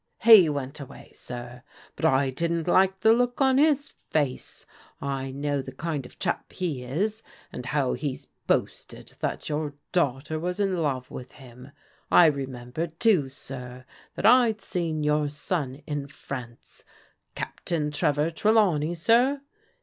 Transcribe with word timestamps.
"He 0.33 0.49
went 0.49 0.79
away, 0.79 1.11
sir, 1.13 1.61
but 1.95 2.05
I 2.05 2.31
didn't 2.31 2.67
like 2.67 3.01
the 3.01 3.13
look 3.13 3.39
on 3.39 3.59
his 3.59 3.91
face. 4.09 4.65
I 4.99 5.29
know 5.29 5.61
the 5.61 5.71
kind 5.71 6.07
of 6.07 6.17
chap 6.17 6.53
he 6.53 6.81
is, 6.83 7.21
and 7.53 7.67
how 7.67 7.93
he's 7.93 8.25
boasted 8.47 9.13
that 9.19 9.47
your 9.47 9.75
daughter 9.91 10.39
was 10.39 10.59
in 10.59 10.77
love 10.81 11.11
with 11.11 11.33
him. 11.33 11.71
I 12.09 12.25
re 12.25 12.47
membered, 12.47 12.99
too, 12.99 13.29
sir, 13.29 13.85
that 14.15 14.25
I'd 14.25 14.59
seen 14.59 15.03
your 15.03 15.29
son 15.29 15.83
in 15.85 16.07
France, 16.07 16.83
Captain 17.35 17.91
Trevor 17.91 18.31
Trelawney, 18.31 18.95
sir? 18.95 19.41